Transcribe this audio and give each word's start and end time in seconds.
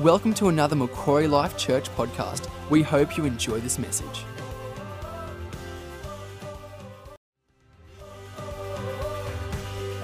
Welcome 0.00 0.32
to 0.34 0.48
another 0.48 0.74
Macquarie 0.76 1.28
Life 1.28 1.58
Church 1.58 1.90
podcast. 1.94 2.48
We 2.70 2.80
hope 2.80 3.18
you 3.18 3.26
enjoy 3.26 3.60
this 3.60 3.78
message. 3.78 4.24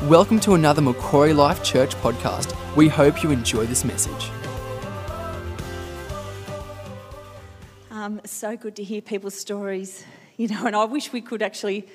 Welcome 0.02 0.38
to 0.40 0.52
another 0.52 0.82
Macquarie 0.82 1.32
Life 1.32 1.64
Church 1.64 1.94
podcast. 1.94 2.54
We 2.76 2.88
hope 2.88 3.22
you 3.22 3.30
enjoy 3.30 3.64
this 3.64 3.86
message. 3.86 4.30
Um, 7.90 8.20
so 8.26 8.54
good 8.54 8.76
to 8.76 8.84
hear 8.84 9.00
people's 9.00 9.34
stories, 9.34 10.04
you 10.36 10.48
know, 10.48 10.66
and 10.66 10.76
I 10.76 10.84
wish 10.84 11.10
we 11.10 11.22
could 11.22 11.40
actually 11.40 11.88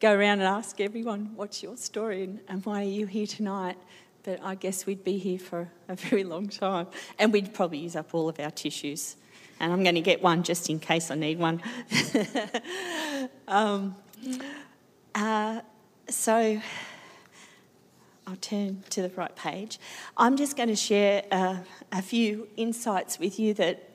go 0.00 0.10
around 0.14 0.40
and 0.40 0.48
ask 0.48 0.80
everyone, 0.80 1.32
what's 1.36 1.62
your 1.62 1.76
story 1.76 2.24
and, 2.24 2.40
and 2.48 2.64
why 2.64 2.80
are 2.80 2.88
you 2.88 3.04
here 3.04 3.26
tonight? 3.26 3.76
But 4.24 4.40
I 4.42 4.54
guess 4.54 4.86
we'd 4.86 5.04
be 5.04 5.18
here 5.18 5.38
for 5.38 5.70
a 5.88 5.96
very 5.96 6.24
long 6.24 6.48
time 6.48 6.86
and 7.18 7.32
we'd 7.32 7.52
probably 7.52 7.78
use 7.78 7.96
up 7.96 8.14
all 8.14 8.28
of 8.28 8.38
our 8.38 8.50
tissues. 8.50 9.16
And 9.58 9.72
I'm 9.72 9.82
going 9.82 9.94
to 9.94 10.00
get 10.00 10.22
one 10.22 10.42
just 10.42 10.70
in 10.70 10.78
case 10.80 11.10
I 11.10 11.14
need 11.14 11.38
one. 11.38 11.62
um, 13.48 13.96
uh, 15.14 15.60
so 16.08 16.60
I'll 18.26 18.36
turn 18.36 18.82
to 18.90 19.02
the 19.02 19.08
right 19.10 19.34
page. 19.34 19.78
I'm 20.16 20.36
just 20.36 20.56
going 20.56 20.68
to 20.68 20.76
share 20.76 21.24
uh, 21.30 21.58
a 21.90 22.02
few 22.02 22.48
insights 22.56 23.18
with 23.18 23.38
you 23.38 23.54
that 23.54 23.88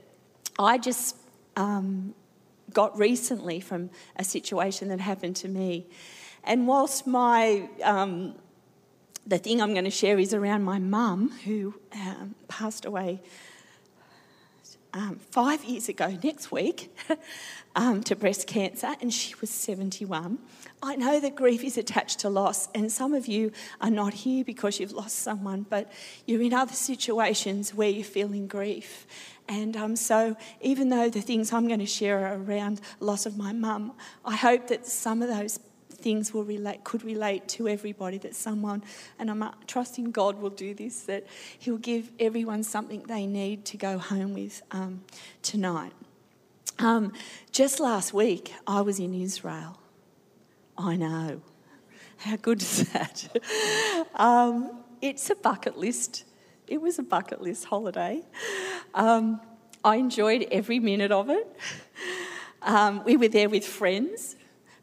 I 0.60 0.78
just 0.78 1.16
um, 1.56 2.14
got 2.74 2.98
recently 2.98 3.60
from 3.60 3.90
a 4.16 4.24
situation 4.24 4.90
that 4.90 5.00
happened 5.00 5.36
to 5.38 5.48
me. 5.48 5.88
And 6.44 6.68
whilst 6.68 7.08
my 7.08 7.70
um, 7.84 8.36
the 9.28 9.38
thing 9.38 9.62
I'm 9.62 9.74
going 9.74 9.86
to 9.86 9.92
share 9.92 10.18
is 10.18 10.34
around 10.34 10.64
my 10.64 10.80
mum 10.80 11.32
who 11.44 11.76
um, 11.94 12.36
passed 12.48 12.86
away 12.86 13.20
um, 14.94 15.20
five 15.32 15.66
years 15.66 15.90
ago 15.90 16.18
next 16.24 16.50
week 16.52 16.96
um, 17.76 18.02
to 18.04 18.16
breast 18.16 18.48
cancer, 18.48 18.96
and 19.02 19.14
she 19.14 19.36
was 19.42 19.50
71. 19.50 20.40
I 20.82 20.96
know 20.96 21.20
that 21.20 21.36
grief 21.36 21.64
is 21.64 21.78
attached 21.78 22.20
to 22.20 22.30
loss, 22.30 22.70
and 22.74 22.90
some 22.92 23.14
of 23.14 23.28
you 23.28 23.52
are 23.82 23.90
not 23.90 24.14
here 24.14 24.46
because 24.46 24.80
you've 24.80 24.94
lost 24.94 25.20
someone, 25.20 25.66
but 25.70 25.92
you're 26.26 26.42
in 26.42 26.54
other 26.54 26.74
situations 26.74 27.74
where 27.74 27.90
you're 27.90 28.06
feeling 28.06 28.48
grief. 28.48 29.06
And 29.50 29.76
um, 29.76 29.96
so, 29.96 30.38
even 30.62 30.90
though 30.90 31.10
the 31.10 31.22
things 31.22 31.52
I'm 31.52 31.68
going 31.68 31.80
to 31.80 31.86
share 31.86 32.26
are 32.28 32.38
around 32.38 32.82
loss 33.00 33.26
of 33.26 33.38
my 33.38 33.52
mum, 33.52 33.94
I 34.26 34.36
hope 34.36 34.68
that 34.68 34.86
some 34.86 35.22
of 35.22 35.30
those 35.30 35.60
things 35.98 36.34
will 36.34 36.44
relate, 36.44 36.84
could 36.84 37.04
relate 37.04 37.48
to 37.50 37.68
everybody. 37.68 38.18
That 38.18 38.36
someone, 38.36 38.84
and 39.20 39.30
I'm 39.30 39.44
uh, 39.44 39.52
trusting 39.68 40.12
God 40.12 40.42
will 40.42 40.50
do 40.50 40.74
this, 40.74 41.02
that 41.04 41.26
He'll 41.58 41.78
give 41.78 42.12
everyone 42.20 42.64
something 42.64 43.04
they 43.04 43.26
need 43.26 43.66
to 43.66 43.78
go 43.78 43.98
home 43.98 44.34
with 44.34 44.62
um, 44.72 45.04
tonight. 45.42 45.94
Um, 46.80 47.14
just 47.52 47.80
last 47.80 48.14
week, 48.14 48.54
I 48.68 48.82
was 48.82 49.00
in 49.00 49.14
Israel. 49.14 49.80
I 50.78 50.96
know. 50.96 51.42
How 52.18 52.36
good 52.36 52.62
is 52.62 52.92
that? 52.92 54.08
um, 54.16 54.84
it's 55.02 55.30
a 55.30 55.36
bucket 55.36 55.78
list. 55.78 56.24
It 56.68 56.82
was 56.82 57.00
a 57.00 57.04
bucket 57.04 57.42
list 57.42 57.66
holiday. 57.66 58.22
Um, 58.94 59.42
I 59.84 59.96
enjoyed 59.96 60.48
every 60.52 60.80
minute 60.80 61.12
of 61.12 61.30
it. 61.30 61.48
Um, 62.62 63.04
we 63.06 63.18
were 63.18 63.28
there 63.28 63.50
with 63.50 63.66
friends. 63.66 64.36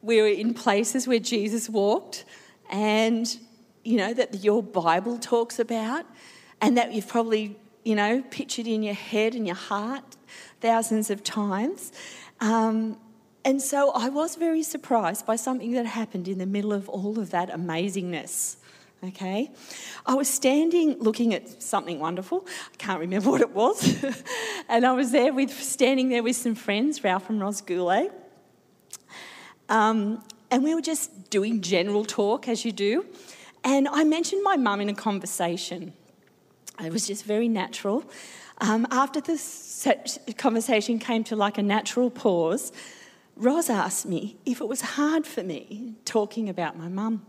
We 0.04 0.20
were 0.20 0.28
in 0.28 0.52
places 0.52 1.08
where 1.08 1.18
Jesus 1.18 1.70
walked, 1.70 2.26
and 2.68 3.38
you 3.84 3.96
know 3.96 4.12
that 4.12 4.44
your 4.44 4.62
Bible 4.62 5.16
talks 5.16 5.58
about, 5.58 6.04
and 6.60 6.76
that 6.76 6.92
you've 6.92 7.08
probably 7.08 7.56
you 7.84 7.94
know 7.94 8.22
pictured 8.30 8.66
in 8.66 8.82
your 8.82 8.94
head 8.94 9.34
and 9.34 9.46
your 9.46 9.56
heart 9.56 10.18
thousands 10.60 11.08
of 11.08 11.24
times. 11.24 11.90
Um, 12.40 12.98
and 13.46 13.62
so 13.62 13.92
I 13.92 14.10
was 14.10 14.36
very 14.36 14.62
surprised 14.62 15.24
by 15.24 15.36
something 15.36 15.72
that 15.72 15.86
happened 15.86 16.28
in 16.28 16.36
the 16.36 16.46
middle 16.46 16.74
of 16.74 16.86
all 16.90 17.18
of 17.18 17.30
that 17.30 17.48
amazingness. 17.48 18.56
Okay, 19.02 19.50
I 20.04 20.12
was 20.12 20.28
standing 20.28 20.98
looking 20.98 21.32
at 21.32 21.62
something 21.62 21.98
wonderful. 21.98 22.46
I 22.74 22.76
can't 22.76 23.00
remember 23.00 23.30
what 23.34 23.40
it 23.40 23.52
was, 23.52 24.04
and 24.68 24.84
I 24.84 24.92
was 24.92 25.12
there 25.12 25.32
with 25.32 25.50
standing 25.50 26.10
there 26.10 26.22
with 26.22 26.36
some 26.36 26.54
friends, 26.54 27.02
Ralph 27.02 27.30
and 27.30 27.40
Ros 27.40 27.62
Goulet, 27.62 28.12
um, 29.68 30.22
and 30.50 30.62
we 30.62 30.74
were 30.74 30.80
just 30.80 31.30
doing 31.30 31.60
general 31.60 32.04
talk 32.04 32.48
as 32.48 32.64
you 32.64 32.72
do. 32.72 33.06
And 33.64 33.88
I 33.88 34.04
mentioned 34.04 34.42
my 34.42 34.56
mum 34.56 34.80
in 34.80 34.88
a 34.88 34.94
conversation. 34.94 35.94
It 36.84 36.92
was 36.92 37.06
just 37.06 37.24
very 37.24 37.48
natural. 37.48 38.04
Um, 38.58 38.86
after 38.90 39.20
the 39.20 40.34
conversation 40.36 40.98
came 40.98 41.24
to 41.24 41.36
like 41.36 41.58
a 41.58 41.62
natural 41.62 42.10
pause, 42.10 42.72
Ros 43.36 43.68
asked 43.68 44.06
me 44.06 44.36
if 44.46 44.60
it 44.60 44.68
was 44.68 44.80
hard 44.80 45.26
for 45.26 45.42
me 45.42 45.94
talking 46.04 46.48
about 46.48 46.78
my 46.78 46.88
mum 46.88 47.26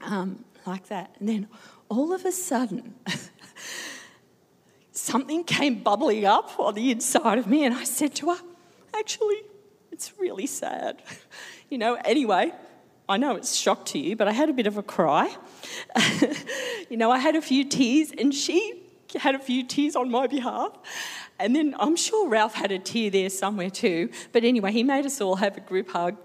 um, 0.00 0.44
like 0.66 0.88
that. 0.88 1.14
And 1.18 1.28
then 1.28 1.48
all 1.88 2.14
of 2.14 2.24
a 2.24 2.32
sudden, 2.32 2.94
something 4.92 5.44
came 5.44 5.82
bubbling 5.82 6.24
up 6.24 6.58
on 6.58 6.74
the 6.74 6.90
inside 6.90 7.38
of 7.38 7.46
me, 7.46 7.64
and 7.64 7.74
I 7.74 7.84
said 7.84 8.14
to 8.16 8.30
her, 8.30 8.40
Actually, 8.94 9.42
it's 9.92 10.18
really 10.18 10.46
sad. 10.46 11.02
You 11.70 11.78
know, 11.78 11.94
anyway, 12.04 12.52
I 13.08 13.16
know 13.18 13.36
it's 13.36 13.54
shock 13.54 13.86
to 13.86 13.98
you, 13.98 14.16
but 14.16 14.26
I 14.26 14.32
had 14.32 14.48
a 14.48 14.52
bit 14.52 14.66
of 14.66 14.78
a 14.78 14.82
cry. 14.82 15.34
you 16.90 16.96
know, 16.96 17.10
I 17.10 17.18
had 17.18 17.36
a 17.36 17.42
few 17.42 17.64
tears, 17.64 18.12
and 18.18 18.34
she 18.34 18.82
had 19.14 19.34
a 19.34 19.38
few 19.38 19.64
tears 19.64 19.94
on 19.94 20.10
my 20.10 20.26
behalf. 20.26 20.72
And 21.38 21.54
then 21.54 21.74
I'm 21.78 21.96
sure 21.96 22.28
Ralph 22.28 22.54
had 22.54 22.72
a 22.72 22.78
tear 22.78 23.10
there 23.10 23.30
somewhere 23.30 23.70
too. 23.70 24.10
But 24.32 24.44
anyway, 24.44 24.72
he 24.72 24.82
made 24.82 25.06
us 25.06 25.20
all 25.20 25.36
have 25.36 25.56
a 25.56 25.60
group 25.60 25.90
hug. 25.90 26.16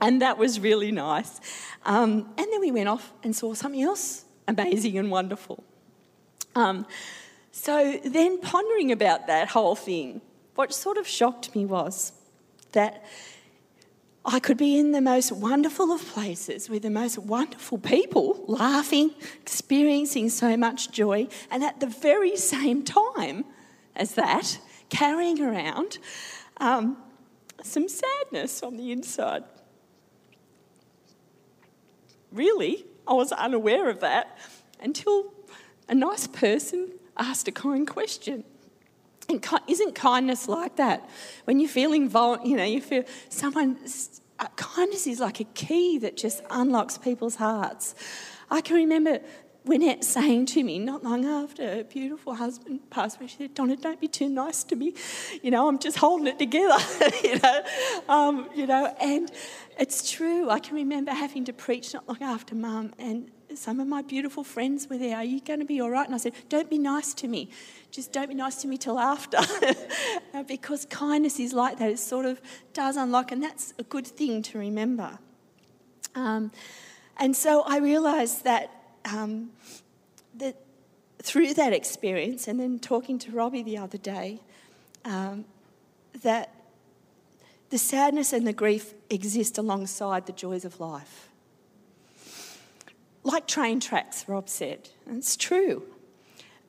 And 0.00 0.20
that 0.20 0.36
was 0.36 0.58
really 0.58 0.90
nice. 0.90 1.40
Um, 1.84 2.32
and 2.36 2.46
then 2.52 2.60
we 2.60 2.72
went 2.72 2.88
off 2.88 3.12
and 3.22 3.34
saw 3.36 3.54
something 3.54 3.82
else 3.82 4.24
amazing 4.48 4.98
and 4.98 5.10
wonderful. 5.10 5.62
Um, 6.54 6.86
so 7.52 8.00
then, 8.04 8.40
pondering 8.40 8.90
about 8.92 9.26
that 9.26 9.48
whole 9.48 9.76
thing, 9.76 10.20
what 10.54 10.72
sort 10.74 10.96
of 10.96 11.06
shocked 11.06 11.54
me 11.54 11.64
was 11.64 12.12
that 12.72 13.04
I 14.24 14.38
could 14.38 14.56
be 14.56 14.78
in 14.78 14.92
the 14.92 15.00
most 15.00 15.32
wonderful 15.32 15.90
of 15.90 16.04
places 16.06 16.70
with 16.70 16.82
the 16.82 16.90
most 16.90 17.18
wonderful 17.18 17.78
people, 17.78 18.44
laughing, 18.46 19.10
experiencing 19.40 20.28
so 20.28 20.56
much 20.56 20.92
joy, 20.92 21.26
and 21.50 21.64
at 21.64 21.80
the 21.80 21.88
very 21.88 22.36
same 22.36 22.84
time, 22.84 23.44
as 23.96 24.14
that, 24.14 24.58
carrying 24.90 25.40
around 25.42 25.98
um, 26.58 26.98
some 27.62 27.88
sadness 27.88 28.62
on 28.62 28.76
the 28.76 28.92
inside. 28.92 29.42
Really, 32.30 32.84
I 33.06 33.14
was 33.14 33.32
unaware 33.32 33.90
of 33.90 34.00
that 34.00 34.38
until 34.80 35.34
a 35.88 35.94
nice 35.94 36.26
person 36.26 36.92
asked 37.16 37.48
a 37.48 37.52
kind 37.52 37.86
question. 37.86 38.44
And 39.28 39.44
isn't 39.68 39.94
kindness 39.94 40.48
like 40.48 40.76
that? 40.76 41.08
When 41.44 41.60
you're 41.60 41.68
feeling, 41.68 42.08
vul- 42.08 42.40
you 42.44 42.56
know, 42.56 42.64
you 42.64 42.80
feel 42.80 43.04
someone, 43.28 43.78
uh, 44.38 44.46
kindness 44.56 45.06
is 45.06 45.20
like 45.20 45.40
a 45.40 45.44
key 45.44 45.98
that 45.98 46.16
just 46.16 46.42
unlocks 46.50 46.98
people's 46.98 47.36
hearts. 47.36 47.94
I 48.50 48.60
can 48.60 48.76
remember 48.76 49.20
Wynette 49.66 50.02
saying 50.02 50.46
to 50.46 50.64
me 50.64 50.80
not 50.80 51.04
long 51.04 51.24
after 51.24 51.62
her 51.62 51.84
beautiful 51.84 52.34
husband 52.34 52.80
passed 52.90 53.18
away, 53.18 53.28
she 53.28 53.36
said, 53.36 53.54
Donna, 53.54 53.76
don't 53.76 54.00
be 54.00 54.08
too 54.08 54.28
nice 54.28 54.64
to 54.64 54.76
me. 54.76 54.94
You 55.40 55.52
know, 55.52 55.68
I'm 55.68 55.78
just 55.78 55.98
holding 55.98 56.26
it 56.26 56.38
together, 56.38 56.78
you 57.24 57.38
know. 57.38 57.62
Um, 58.08 58.48
you 58.54 58.66
know, 58.66 58.92
and 59.00 59.30
it's 59.78 60.10
true. 60.10 60.50
I 60.50 60.58
can 60.58 60.74
remember 60.74 61.12
having 61.12 61.44
to 61.44 61.52
preach 61.52 61.94
not 61.94 62.08
long 62.08 62.22
after 62.22 62.56
mum 62.56 62.92
and 62.98 63.30
some 63.58 63.80
of 63.80 63.86
my 63.86 64.02
beautiful 64.02 64.44
friends 64.44 64.88
were 64.88 64.98
there. 64.98 65.16
Are 65.16 65.24
you 65.24 65.40
going 65.40 65.60
to 65.60 65.64
be 65.64 65.80
all 65.80 65.90
right? 65.90 66.06
And 66.06 66.14
I 66.14 66.18
said, 66.18 66.34
Don't 66.48 66.70
be 66.70 66.78
nice 66.78 67.14
to 67.14 67.28
me. 67.28 67.50
Just 67.90 68.12
don't 68.12 68.28
be 68.28 68.34
nice 68.34 68.56
to 68.62 68.68
me 68.68 68.78
till 68.78 68.98
after. 68.98 69.38
because 70.48 70.86
kindness 70.86 71.38
is 71.38 71.52
like 71.52 71.78
that. 71.78 71.90
It 71.90 71.98
sort 71.98 72.26
of 72.26 72.40
does 72.72 72.96
unlock, 72.96 73.32
and 73.32 73.42
that's 73.42 73.74
a 73.78 73.82
good 73.82 74.06
thing 74.06 74.42
to 74.42 74.58
remember. 74.58 75.18
Um, 76.14 76.52
and 77.18 77.36
so 77.36 77.62
I 77.62 77.78
realised 77.78 78.44
that 78.44 78.70
um, 79.04 79.50
that 80.34 80.56
through 81.22 81.54
that 81.54 81.72
experience, 81.72 82.48
and 82.48 82.58
then 82.58 82.78
talking 82.78 83.18
to 83.20 83.30
Robbie 83.30 83.62
the 83.62 83.78
other 83.78 83.98
day, 83.98 84.40
um, 85.04 85.44
that 86.22 86.54
the 87.70 87.78
sadness 87.78 88.32
and 88.32 88.46
the 88.46 88.52
grief 88.52 88.92
exist 89.08 89.56
alongside 89.56 90.26
the 90.26 90.32
joys 90.32 90.64
of 90.64 90.78
life. 90.78 91.31
Like 93.24 93.46
train 93.46 93.80
tracks, 93.80 94.28
Rob 94.28 94.48
said, 94.48 94.90
and 95.06 95.18
it's 95.18 95.36
true. 95.36 95.84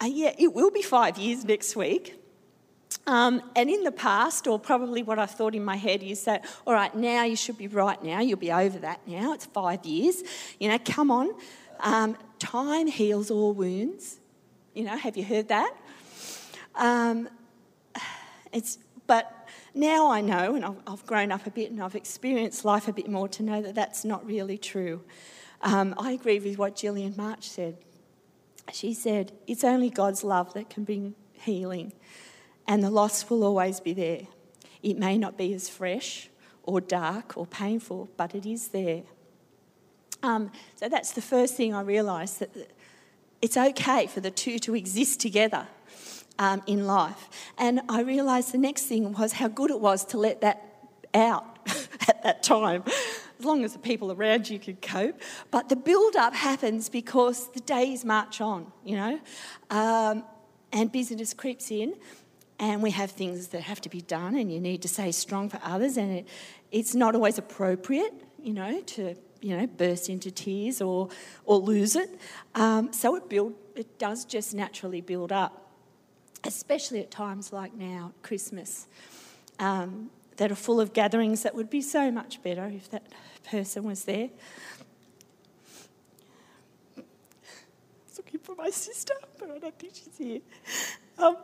Uh, 0.02 0.06
yeah, 0.06 0.34
it 0.38 0.54
will 0.54 0.72
be 0.72 0.82
five 0.82 1.18
years 1.18 1.46
next 1.46 1.76
week. 1.76 2.20
Um, 3.08 3.42
and 3.56 3.70
in 3.70 3.84
the 3.84 3.92
past, 3.92 4.48
or 4.48 4.60
probably 4.60 5.04
what 5.04 5.20
I 5.20 5.26
thought 5.26 5.56
in 5.56 5.66
my 5.66 5.76
head 5.76 6.04
is 6.04 6.24
that, 6.26 6.46
all 6.66 6.74
right, 6.74 6.94
now 6.96 7.24
you 7.24 7.36
should 7.36 7.58
be 7.58 7.68
right 7.68 8.02
now, 8.04 8.20
you'll 8.20 8.38
be 8.38 8.52
over 8.52 8.78
that 8.80 9.02
now, 9.08 9.34
it's 9.34 9.46
five 9.46 9.86
years. 9.86 10.24
You 10.60 10.70
know, 10.70 10.78
come 10.86 11.12
on, 11.12 11.34
um, 11.80 12.18
time 12.40 12.88
heals 12.88 13.32
all 13.32 13.54
wounds. 13.54 14.20
You 14.74 14.86
know, 14.86 14.96
have 14.98 15.18
you 15.18 15.24
heard 15.24 15.50
that? 15.50 15.76
Um, 16.76 17.30
it's, 18.52 18.78
but 19.06 19.48
now 19.74 20.12
I 20.12 20.22
know, 20.22 20.56
and 20.56 20.64
I've, 20.66 20.82
I've, 20.88 21.06
grown 21.06 21.32
up 21.32 21.46
a 21.46 21.52
bit 21.52 21.72
and 21.72 21.82
I've 21.82 21.96
experienced 21.96 22.64
life 22.66 22.88
a 22.88 22.94
bit 22.94 23.10
more 23.10 23.28
to 23.30 23.44
know 23.44 23.62
that 23.62 23.76
that's 23.76 24.06
not 24.06 24.26
really 24.26 24.58
true. 24.58 25.04
Um, 25.64 25.96
I 25.98 26.12
agree 26.12 26.40
with 26.40 26.58
what 26.58 26.76
Gillian 26.76 27.16
March 27.16 27.50
said. 27.50 27.78
She 28.74 28.94
said, 28.94 29.32
It's 29.48 29.64
only 29.64 29.90
God's 29.90 30.24
love 30.24 30.54
that 30.54 30.70
can 30.70 30.84
bring 30.84 31.16
healing, 31.32 31.94
and 32.68 32.84
the 32.84 32.90
loss 32.90 33.30
will 33.30 33.44
always 33.44 33.80
be 33.80 33.94
there. 33.94 34.28
It 34.82 34.98
may 34.98 35.18
not 35.18 35.38
be 35.38 35.54
as 35.54 35.70
fresh 35.70 36.30
or 36.64 36.82
dark 36.82 37.38
or 37.38 37.46
painful, 37.46 38.10
but 38.18 38.36
it 38.36 38.46
is 38.46 38.70
there. 38.70 39.04
Um, 40.22 40.52
so 40.76 40.90
that's 40.90 41.12
the 41.12 41.22
first 41.22 41.56
thing 41.56 41.74
I 41.74 41.82
realised 41.82 42.40
that 42.40 42.72
it's 43.42 43.58
okay 43.58 44.08
for 44.08 44.20
the 44.20 44.32
two 44.32 44.60
to 44.60 44.76
exist 44.76 45.20
together 45.20 45.68
um, 46.40 46.62
in 46.68 46.88
life. 46.88 47.30
And 47.58 47.82
I 47.90 48.02
realised 48.02 48.54
the 48.54 48.58
next 48.58 48.84
thing 48.84 49.12
was 49.14 49.34
how 49.34 49.48
good 49.48 49.72
it 49.72 49.80
was 49.80 50.06
to 50.06 50.18
let 50.18 50.42
that 50.42 50.62
out 51.14 51.60
at 52.08 52.24
that 52.24 52.44
time, 52.44 52.84
as 53.44 53.46
long 53.46 53.66
as 53.66 53.74
the 53.74 53.80
people 53.80 54.10
around 54.10 54.50
you 54.50 54.58
could 54.58 54.82
cope. 54.82 55.20
But 55.52 55.68
the 55.68 55.76
build 55.76 56.16
up 56.16 56.34
happens 56.34 56.88
because 56.88 57.52
the 57.52 57.60
days 57.60 58.06
march 58.06 58.40
on, 58.40 58.72
you 58.86 58.96
know, 58.96 59.20
um, 59.70 60.24
and 60.72 60.90
business 60.90 61.34
creeps 61.34 61.70
in. 61.70 61.94
And 62.58 62.82
we 62.82 62.92
have 62.92 63.12
things 63.12 63.50
that 63.50 63.62
have 63.64 63.82
to 63.82 63.90
be 63.90 64.00
done, 64.00 64.36
and 64.36 64.50
you 64.50 64.62
need 64.62 64.82
to 64.84 64.88
stay 64.88 65.12
strong 65.12 65.50
for 65.50 65.60
others. 65.62 65.98
And 65.98 66.20
it, 66.20 66.28
it's 66.72 66.96
not 66.96 67.16
always 67.16 67.38
appropriate, 67.38 68.14
you 68.42 68.54
know, 68.54 68.80
to 68.80 69.16
you 69.42 69.58
know 69.58 69.68
burst 69.68 70.08
into 70.08 70.32
tears 70.32 70.82
or 70.82 71.10
or 71.44 71.58
lose 71.58 71.98
it. 71.98 72.10
Um, 72.56 72.94
so 72.94 73.16
it 73.16 73.28
build 73.28 73.56
it 73.76 74.00
does 74.00 74.24
just 74.24 74.54
naturally 74.54 75.02
build 75.02 75.34
up, 75.34 75.72
especially 76.46 77.02
at 77.02 77.12
times 77.12 77.52
like 77.52 77.74
now, 77.74 78.14
Christmas. 78.22 78.88
Um, 79.60 80.12
that 80.38 80.52
are 80.52 80.56
full 80.56 80.80
of 80.80 80.94
gatherings 80.94 81.44
that 81.44 81.56
would 81.56 81.70
be 81.70 81.82
so 81.82 82.12
much 82.12 82.42
better 82.42 82.66
if 82.66 82.90
that 82.92 83.04
person 83.50 83.84
was 83.84 84.06
there. 84.06 84.30
I 86.98 87.02
was 88.08 88.18
looking 88.18 88.40
for 88.40 88.56
my 88.56 88.70
sister, 88.70 89.14
but 89.40 89.52
I 89.52 89.60
don't 89.60 89.78
think 89.78 89.96
she's 89.96 90.18
here. 90.18 90.40
Um, 91.18 91.38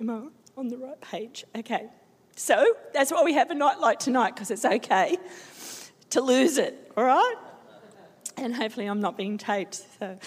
am 0.00 0.10
I 0.10 0.20
on 0.56 0.68
the 0.68 0.78
right 0.78 1.00
page? 1.00 1.44
Okay. 1.56 1.88
So 2.36 2.74
that's 2.94 3.10
why 3.10 3.22
we 3.24 3.34
have 3.34 3.50
a 3.50 3.54
night 3.54 3.80
like 3.80 3.98
tonight, 3.98 4.34
because 4.34 4.50
it's 4.50 4.64
okay 4.64 5.16
to 6.10 6.20
lose 6.20 6.56
it, 6.56 6.92
all 6.96 7.04
right? 7.04 7.34
And 8.36 8.54
hopefully 8.54 8.86
I'm 8.86 9.00
not 9.00 9.16
being 9.16 9.38
taped. 9.38 9.84
So. 9.98 10.18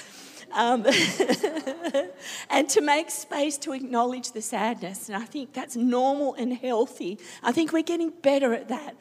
Um, 0.53 0.85
and 2.49 2.69
to 2.69 2.81
make 2.81 3.09
space 3.09 3.57
to 3.59 3.73
acknowledge 3.73 4.31
the 4.31 4.41
sadness. 4.41 5.09
And 5.09 5.21
I 5.21 5.25
think 5.25 5.53
that's 5.53 5.75
normal 5.75 6.33
and 6.35 6.53
healthy. 6.53 7.19
I 7.41 7.51
think 7.51 7.71
we're 7.71 7.83
getting 7.83 8.09
better 8.09 8.53
at 8.53 8.67
that 8.69 8.95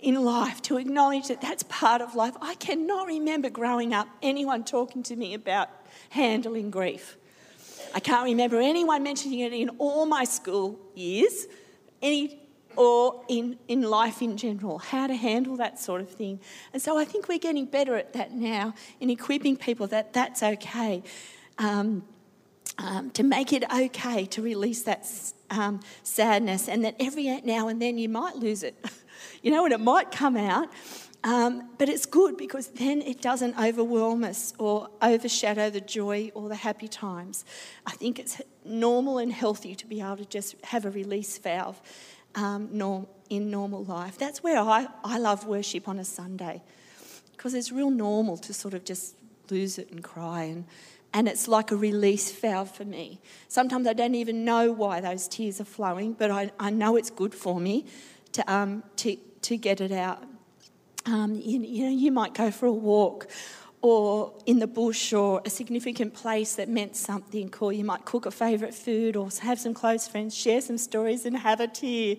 in 0.00 0.22
life 0.24 0.62
to 0.62 0.78
acknowledge 0.78 1.28
that 1.28 1.40
that's 1.40 1.62
part 1.64 2.00
of 2.00 2.14
life. 2.14 2.34
I 2.40 2.54
cannot 2.54 3.06
remember 3.06 3.50
growing 3.50 3.92
up 3.92 4.08
anyone 4.22 4.64
talking 4.64 5.02
to 5.04 5.16
me 5.16 5.34
about 5.34 5.68
handling 6.10 6.70
grief. 6.70 7.16
I 7.94 8.00
can't 8.00 8.24
remember 8.24 8.60
anyone 8.60 9.02
mentioning 9.02 9.40
it 9.40 9.52
in 9.52 9.70
all 9.78 10.06
my 10.06 10.24
school 10.24 10.78
years, 10.94 11.46
any 12.02 12.38
or 12.78 13.24
in, 13.26 13.58
in 13.66 13.82
life 13.82 14.22
in 14.22 14.36
general, 14.36 14.78
how 14.78 15.08
to 15.08 15.14
handle 15.14 15.56
that 15.56 15.80
sort 15.80 16.00
of 16.00 16.08
thing. 16.08 16.38
And 16.72 16.80
so 16.80 16.96
I 16.96 17.04
think 17.04 17.28
we're 17.28 17.38
getting 17.38 17.66
better 17.66 17.96
at 17.96 18.12
that 18.12 18.32
now 18.32 18.72
in 19.00 19.10
equipping 19.10 19.56
people 19.56 19.88
that 19.88 20.12
that's 20.12 20.44
okay. 20.44 21.02
Um, 21.58 22.04
um, 22.78 23.10
to 23.10 23.24
make 23.24 23.52
it 23.52 23.64
okay 23.74 24.24
to 24.26 24.40
release 24.40 24.82
that 24.82 25.04
um, 25.50 25.80
sadness, 26.04 26.68
and 26.68 26.84
that 26.84 26.94
every 27.00 27.40
now 27.40 27.66
and 27.66 27.82
then 27.82 27.98
you 27.98 28.08
might 28.08 28.36
lose 28.36 28.62
it, 28.62 28.76
you 29.42 29.50
know, 29.50 29.64
and 29.64 29.74
it 29.74 29.80
might 29.80 30.12
come 30.12 30.36
out. 30.36 30.68
Um, 31.24 31.70
but 31.78 31.88
it's 31.88 32.06
good 32.06 32.36
because 32.36 32.68
then 32.68 33.02
it 33.02 33.20
doesn't 33.20 33.58
overwhelm 33.58 34.22
us 34.22 34.54
or 34.60 34.88
overshadow 35.02 35.68
the 35.68 35.80
joy 35.80 36.30
or 36.34 36.48
the 36.48 36.54
happy 36.54 36.86
times. 36.86 37.44
I 37.84 37.90
think 37.90 38.20
it's 38.20 38.40
normal 38.64 39.18
and 39.18 39.32
healthy 39.32 39.74
to 39.74 39.86
be 39.86 40.00
able 40.00 40.18
to 40.18 40.24
just 40.24 40.54
have 40.66 40.84
a 40.84 40.90
release 40.90 41.36
valve 41.38 41.82
um, 42.38 42.68
norm, 42.72 43.06
in 43.28 43.50
normal 43.50 43.84
life. 43.84 44.16
That's 44.16 44.42
where 44.42 44.58
I, 44.58 44.86
I 45.04 45.18
love 45.18 45.46
worship 45.46 45.88
on 45.88 45.98
a 45.98 46.04
Sunday 46.04 46.62
because 47.32 47.54
it's 47.54 47.70
real 47.72 47.90
normal 47.90 48.36
to 48.38 48.54
sort 48.54 48.74
of 48.74 48.84
just 48.84 49.14
lose 49.50 49.78
it 49.78 49.90
and 49.90 50.02
cry 50.02 50.42
and 50.44 50.64
and 51.14 51.26
it's 51.26 51.48
like 51.48 51.70
a 51.70 51.76
release 51.76 52.30
valve 52.30 52.70
for 52.70 52.84
me. 52.84 53.18
Sometimes 53.48 53.86
I 53.86 53.94
don't 53.94 54.14
even 54.14 54.44
know 54.44 54.70
why 54.70 55.00
those 55.00 55.26
tears 55.26 55.58
are 55.58 55.64
flowing, 55.64 56.12
but 56.12 56.30
I, 56.30 56.50
I 56.60 56.68
know 56.68 56.96
it's 56.96 57.08
good 57.08 57.34
for 57.34 57.58
me 57.58 57.86
to, 58.32 58.52
um, 58.52 58.82
to, 58.96 59.16
to 59.40 59.56
get 59.56 59.80
it 59.80 59.90
out. 59.90 60.22
Um, 61.06 61.40
you, 61.42 61.62
you 61.62 61.84
know, 61.84 61.90
you 61.90 62.12
might 62.12 62.34
go 62.34 62.50
for 62.50 62.66
a 62.66 62.72
walk 62.72 63.28
or 63.80 64.32
in 64.46 64.58
the 64.58 64.66
bush 64.66 65.12
or 65.12 65.40
a 65.44 65.50
significant 65.50 66.12
place 66.12 66.56
that 66.56 66.68
meant 66.68 66.96
something, 66.96 67.52
or 67.60 67.72
you 67.72 67.84
might 67.84 68.04
cook 68.04 68.26
a 68.26 68.30
favourite 68.30 68.74
food 68.74 69.14
or 69.14 69.28
have 69.42 69.60
some 69.60 69.72
close 69.72 70.08
friends, 70.08 70.34
share 70.34 70.60
some 70.60 70.76
stories 70.76 71.24
and 71.24 71.36
have 71.36 71.60
a 71.60 71.68
tear, 71.68 72.16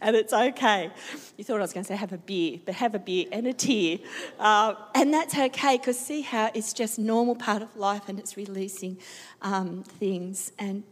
and 0.00 0.16
it's 0.16 0.32
okay. 0.32 0.90
You 1.36 1.44
thought 1.44 1.58
I 1.58 1.62
was 1.62 1.72
going 1.72 1.84
to 1.84 1.88
say 1.88 1.96
have 1.96 2.12
a 2.12 2.18
beer, 2.18 2.60
but 2.64 2.74
have 2.76 2.94
a 2.94 2.98
beer 2.98 3.26
and 3.30 3.46
a 3.46 3.52
tear. 3.52 3.98
Uh, 4.38 4.74
and 4.94 5.12
that's 5.12 5.36
okay 5.36 5.76
because 5.76 5.98
see 5.98 6.22
how 6.22 6.50
it's 6.54 6.72
just 6.72 6.98
normal 6.98 7.34
part 7.34 7.62
of 7.62 7.76
life 7.76 8.08
and 8.08 8.18
it's 8.18 8.36
releasing 8.36 8.96
um, 9.42 9.82
things 9.82 10.52
and 10.58 10.82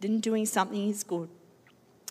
then 0.00 0.20
doing 0.20 0.46
something 0.46 0.88
is 0.88 1.04
good. 1.04 1.28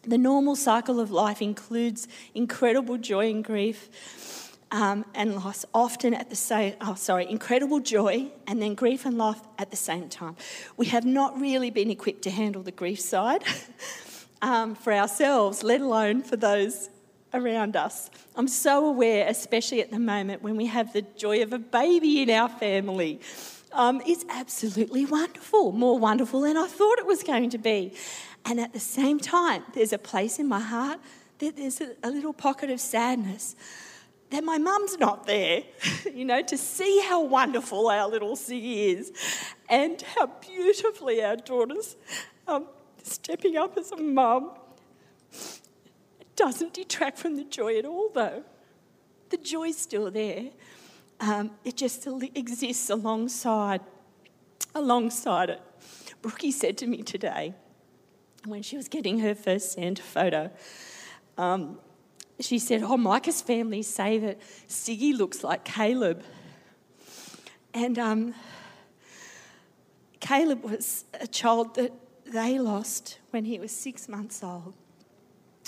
The 0.05 0.17
normal 0.17 0.55
cycle 0.55 0.99
of 0.99 1.11
life 1.11 1.41
includes 1.41 2.07
incredible 2.35 2.97
joy 2.97 3.29
and 3.31 3.43
grief 3.43 4.42
um, 4.73 5.05
and 5.13 5.35
loss, 5.35 5.65
often 5.71 6.15
at 6.15 6.31
the 6.31 6.35
same, 6.35 6.73
oh, 6.81 6.95
sorry, 6.95 7.29
incredible 7.29 7.79
joy 7.79 8.31
and 8.47 8.59
then 8.59 8.73
grief 8.73 9.05
and 9.05 9.19
loss 9.19 9.39
at 9.59 9.69
the 9.69 9.77
same 9.77 10.09
time. 10.09 10.35
We 10.77 10.87
have 10.87 11.05
not 11.05 11.39
really 11.39 11.69
been 11.69 11.91
equipped 11.91 12.23
to 12.23 12.31
handle 12.31 12.63
the 12.63 12.71
grief 12.71 12.99
side 12.99 13.43
um, 14.41 14.73
for 14.73 14.91
ourselves, 14.91 15.61
let 15.61 15.79
alone 15.79 16.23
for 16.23 16.37
those 16.37 16.89
around 17.35 17.75
us. 17.75 18.09
I'm 18.35 18.47
so 18.47 18.87
aware, 18.87 19.27
especially 19.27 19.79
at 19.79 19.91
the 19.91 19.99
moment 19.99 20.41
when 20.41 20.57
we 20.57 20.65
have 20.65 20.91
the 20.91 21.03
joy 21.03 21.43
of 21.43 21.53
a 21.53 21.59
baby 21.59 22.23
in 22.23 22.31
our 22.31 22.49
family. 22.49 23.21
Um, 23.73 24.01
it's 24.07 24.25
absolutely 24.27 25.05
wonderful, 25.05 25.71
more 25.71 25.99
wonderful 25.99 26.41
than 26.41 26.57
I 26.57 26.65
thought 26.65 26.97
it 26.97 27.05
was 27.05 27.21
going 27.21 27.51
to 27.51 27.59
be. 27.59 27.93
And 28.43 28.59
at 28.59 28.73
the 28.73 28.79
same 28.79 29.19
time, 29.19 29.63
there's 29.75 29.93
a 29.93 29.99
place 29.99 30.39
in 30.39 30.47
my 30.47 30.59
heart 30.59 30.99
that 31.37 31.57
there's 31.57 31.79
a, 31.79 31.91
a 32.01 32.09
little 32.09 32.33
pocket 32.33 32.71
of 32.71 32.79
sadness 32.79 33.55
that 34.33 34.43
my 34.43 34.57
mum's 34.57 34.97
not 34.97 35.27
there, 35.27 35.63
you 36.13 36.25
know, 36.25 36.41
to 36.41 36.57
see 36.57 37.01
how 37.07 37.23
wonderful 37.23 37.87
our 37.87 38.09
little 38.09 38.35
Siggy 38.35 38.95
is 38.97 39.11
and 39.69 40.01
how 40.01 40.25
beautifully 40.25 41.23
our 41.23 41.35
daughter's 41.35 41.95
um, 42.47 42.65
stepping 43.03 43.57
up 43.57 43.77
as 43.77 43.91
a 43.91 43.97
mum. 43.97 44.51
It 45.31 46.35
doesn't 46.35 46.73
detract 46.73 47.19
from 47.19 47.35
the 47.35 47.43
joy 47.43 47.77
at 47.77 47.85
all, 47.85 48.09
though. 48.09 48.43
The 49.29 49.37
joy's 49.37 49.77
still 49.77 50.09
there. 50.09 50.49
Um, 51.19 51.51
it 51.63 51.77
just 51.77 52.07
exists 52.35 52.89
alongside, 52.89 53.81
alongside 54.73 55.51
it. 55.51 55.61
Brookie 56.23 56.51
said 56.51 56.77
to 56.79 56.87
me 56.87 57.03
today, 57.03 57.53
when 58.45 58.63
she 58.63 58.77
was 58.77 58.87
getting 58.87 59.19
her 59.19 59.35
first 59.35 59.73
Santa 59.73 60.01
photo, 60.01 60.49
um, 61.37 61.79
she 62.39 62.59
said, 62.59 62.83
Oh, 62.83 62.97
Micah's 62.97 63.41
family 63.41 63.81
say 63.81 64.17
that 64.19 64.39
Siggy 64.67 65.15
looks 65.15 65.43
like 65.43 65.63
Caleb. 65.63 66.23
And 67.73 67.97
um, 67.97 68.33
Caleb 70.19 70.63
was 70.63 71.05
a 71.19 71.27
child 71.27 71.75
that 71.75 71.91
they 72.25 72.59
lost 72.59 73.19
when 73.31 73.45
he 73.45 73.59
was 73.59 73.71
six 73.71 74.07
months 74.07 74.43
old 74.43 74.73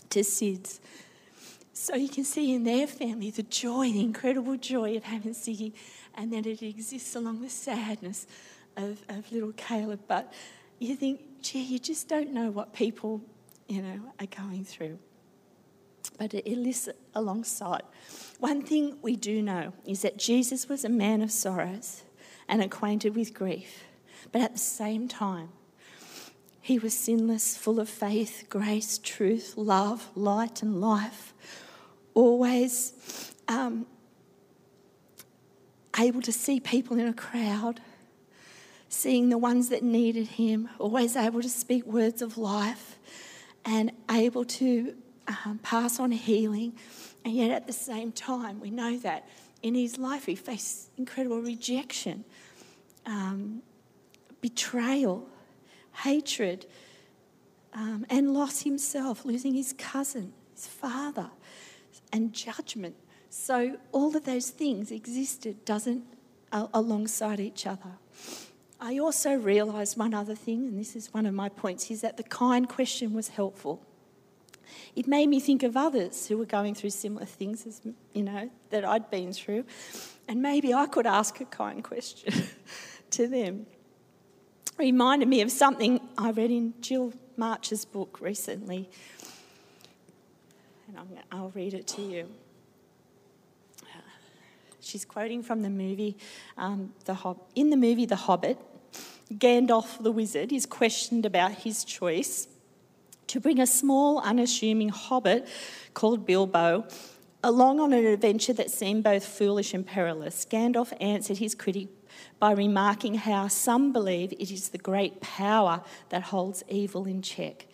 to 0.09 0.19
SIDS. 0.19 0.79
So 1.73 1.95
you 1.95 2.09
can 2.09 2.23
see 2.23 2.53
in 2.53 2.63
their 2.63 2.87
family 2.87 3.31
the 3.31 3.43
joy, 3.43 3.91
the 3.91 4.01
incredible 4.01 4.55
joy 4.55 4.95
of 4.95 5.03
having 5.03 5.33
Siggy, 5.33 5.73
and 6.13 6.31
then 6.31 6.45
it 6.45 6.61
exists 6.61 7.15
along 7.15 7.41
the 7.41 7.49
sadness 7.49 8.25
of, 8.77 9.03
of 9.09 9.29
little 9.31 9.51
Caleb. 9.53 9.99
But 10.07 10.31
you 10.79 10.95
think, 10.95 11.41
gee, 11.41 11.61
you 11.61 11.79
just 11.79 12.07
don't 12.07 12.31
know 12.31 12.49
what 12.49 12.73
people, 12.73 13.21
you 13.67 13.81
know, 13.81 13.99
are 14.19 14.27
going 14.27 14.63
through 14.63 14.97
but 16.17 16.33
it 16.33 16.57
lists 16.57 16.89
alongside. 17.13 17.83
One 18.39 18.61
thing 18.61 18.97
we 19.01 19.15
do 19.15 19.41
know 19.41 19.73
is 19.85 20.01
that 20.01 20.17
Jesus 20.17 20.67
was 20.67 20.83
a 20.83 20.89
man 20.89 21.21
of 21.21 21.31
sorrows 21.31 22.03
and 22.47 22.61
acquainted 22.61 23.15
with 23.15 23.33
grief, 23.33 23.85
but 24.31 24.41
at 24.41 24.53
the 24.53 24.59
same 24.59 25.07
time, 25.07 25.49
he 26.61 26.79
was 26.79 26.95
sinless, 26.95 27.55
full 27.55 27.79
of 27.79 27.87
faith, 27.87 28.45
grace, 28.49 28.97
truth, 28.97 29.53
love, 29.55 30.09
light, 30.15 30.63
and 30.63 30.81
life, 30.81 31.33
always 32.15 33.33
um, 33.47 33.85
able 35.99 36.21
to 36.21 36.31
see 36.31 36.59
people 36.59 36.97
in 36.97 37.07
a 37.07 37.13
crowd, 37.13 37.81
seeing 38.89 39.29
the 39.29 39.37
ones 39.37 39.69
that 39.69 39.83
needed 39.83 40.27
him, 40.27 40.69
always 40.79 41.15
able 41.15 41.41
to 41.41 41.49
speak 41.49 41.85
words 41.85 42.21
of 42.21 42.37
life 42.37 42.97
and 43.63 43.91
able 44.09 44.45
to 44.45 44.95
um, 45.27 45.59
pass 45.63 45.99
on 45.99 46.11
healing. 46.11 46.73
And 47.23 47.33
yet 47.33 47.51
at 47.51 47.67
the 47.67 47.73
same 47.73 48.11
time, 48.11 48.59
we 48.59 48.69
know 48.69 48.97
that 48.99 49.27
in 49.61 49.75
his 49.75 49.97
life 49.97 50.25
he 50.25 50.35
faced 50.35 50.89
incredible 50.97 51.41
rejection, 51.41 52.23
um, 53.05 53.61
betrayal, 54.41 55.27
hatred, 56.03 56.65
um, 57.73 58.05
and 58.09 58.33
loss 58.33 58.61
himself, 58.61 59.25
losing 59.25 59.53
his 59.53 59.73
cousin, 59.77 60.33
his 60.53 60.67
father, 60.67 61.29
and 62.13 62.31
judgment. 62.33 62.95
So 63.29 63.77
all 63.91 64.15
of 64.15 64.25
those 64.25 64.49
things 64.49 64.91
existed, 64.91 65.65
doesn't 65.65 66.03
alongside 66.51 67.39
each 67.39 67.67
other. 67.67 67.97
I 68.79 68.97
also 68.97 69.33
realised 69.33 69.97
one 69.97 70.13
other 70.13 70.35
thing, 70.35 70.67
and 70.67 70.79
this 70.79 70.95
is 70.95 71.13
one 71.13 71.25
of 71.25 71.33
my 71.33 71.49
points, 71.49 71.89
is 71.91 72.01
that 72.01 72.17
the 72.17 72.23
kind 72.23 72.67
question 72.69 73.13
was 73.13 73.29
helpful. 73.29 73.85
It 74.95 75.07
made 75.07 75.27
me 75.27 75.39
think 75.39 75.63
of 75.63 75.75
others 75.75 76.27
who 76.27 76.37
were 76.37 76.45
going 76.45 76.75
through 76.75 76.91
similar 76.91 77.25
things 77.25 77.65
as 77.65 77.81
you 78.13 78.23
know 78.23 78.49
that 78.69 78.85
I'd 78.85 79.09
been 79.09 79.33
through, 79.33 79.65
and 80.27 80.41
maybe 80.41 80.73
I 80.73 80.85
could 80.85 81.05
ask 81.07 81.39
a 81.41 81.45
kind 81.45 81.83
question 81.83 82.33
to 83.11 83.27
them. 83.27 83.65
Reminded 84.77 85.27
me 85.27 85.41
of 85.41 85.51
something 85.51 86.01
I 86.17 86.31
read 86.31 86.51
in 86.51 86.73
Jill 86.81 87.13
March's 87.37 87.85
book 87.85 88.19
recently, 88.21 88.89
and 90.87 90.97
i 91.31 91.39
will 91.39 91.51
read 91.51 91.73
it 91.73 91.87
to 91.87 92.01
you. 92.01 92.29
She's 94.85 95.03
quoting 95.03 95.41
from 95.41 95.63
the 95.63 95.69
movie, 95.69 96.15
um, 96.57 96.93
the 97.05 97.15
Hob- 97.15 97.41
in 97.55 97.71
the 97.71 97.77
movie 97.77 98.05
The 98.05 98.15
Hobbit. 98.15 98.59
Gandalf 99.33 100.01
the 100.03 100.11
wizard 100.11 100.53
is 100.53 100.67
questioned 100.67 101.25
about 101.25 101.51
his 101.51 101.83
choice 101.83 102.47
to 103.27 103.39
bring 103.39 103.59
a 103.59 103.67
small, 103.67 104.19
unassuming 104.19 104.89
hobbit 104.89 105.47
called 105.93 106.25
Bilbo 106.25 106.87
along 107.45 107.79
on 107.79 107.93
an 107.93 108.05
adventure 108.05 108.53
that 108.53 108.71
seemed 108.71 109.03
both 109.03 109.23
foolish 109.23 109.73
and 109.73 109.85
perilous. 109.85 110.45
Gandalf 110.45 110.91
answered 110.99 111.37
his 111.37 111.53
critic 111.53 111.89
by 112.39 112.51
remarking 112.51 113.15
how 113.15 113.47
some 113.47 113.93
believe 113.93 114.33
it 114.33 114.49
is 114.51 114.69
the 114.69 114.79
great 114.79 115.21
power 115.21 115.81
that 116.09 116.23
holds 116.23 116.63
evil 116.67 117.05
in 117.05 117.21
check. 117.21 117.67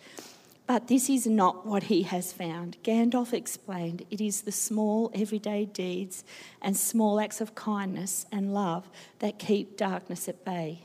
But 0.66 0.88
this 0.88 1.08
is 1.08 1.26
not 1.26 1.66
what 1.66 1.84
he 1.84 2.02
has 2.02 2.32
found. 2.32 2.76
Gandalf 2.84 3.32
explained 3.32 4.04
it 4.10 4.20
is 4.20 4.42
the 4.42 4.52
small, 4.52 5.10
everyday 5.14 5.64
deeds 5.64 6.22
and 6.60 6.76
small 6.76 7.18
acts 7.18 7.40
of 7.40 7.54
kindness 7.54 8.26
and 8.30 8.52
love 8.54 8.90
that 9.20 9.38
keep 9.38 9.76
darkness 9.76 10.28
at 10.28 10.44
bay. 10.44 10.84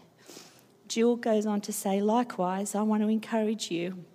Jill 0.88 1.18
goes 1.18 1.46
on 1.46 1.60
to 1.62 1.74
say, 1.74 2.02
likewise, 2.02 2.74
I 2.74 2.82
want 2.84 3.04
to 3.04 3.10
encourage 3.10 3.70
you 3.70 4.06